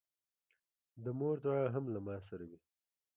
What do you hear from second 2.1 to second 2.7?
سره وي.